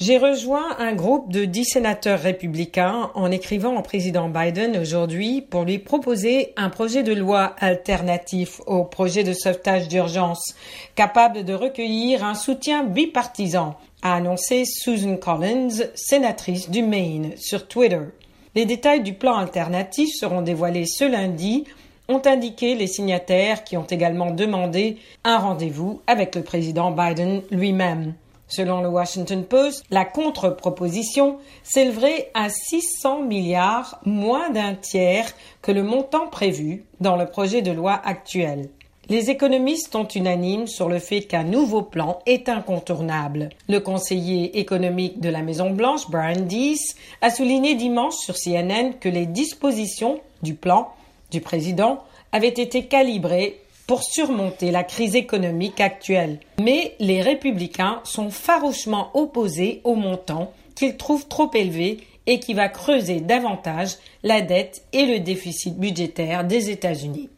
[0.00, 5.64] J'ai rejoint un groupe de dix sénateurs républicains en écrivant au président Biden aujourd'hui pour
[5.64, 10.54] lui proposer un projet de loi alternatif au projet de sauvetage d'urgence,
[10.94, 18.00] capable de recueillir un soutien bipartisan, a annoncé Susan Collins, sénatrice du Maine, sur Twitter.
[18.54, 21.64] Les détails du plan alternatif seront dévoilés ce lundi,
[22.08, 28.14] ont indiqué les signataires qui ont également demandé un rendez-vous avec le président Biden lui-même.
[28.50, 35.30] Selon le Washington Post, la contre-proposition s'élèverait à 600 milliards, moins d'un tiers
[35.62, 38.68] que le montant prévu dans le projet de loi actuel.
[39.08, 43.50] Les économistes sont unanimes sur le fait qu'un nouveau plan est incontournable.
[43.68, 49.26] Le conseiller économique de la Maison-Blanche, Brian Deese, a souligné dimanche sur CNN que les
[49.26, 50.92] dispositions du plan
[51.30, 56.38] du président avaient été calibrées pour surmonter la crise économique actuelle.
[56.60, 62.68] Mais les républicains sont farouchement opposés au montant qu'ils trouvent trop élevé et qui va
[62.68, 67.30] creuser davantage la dette et le déficit budgétaire des États-Unis.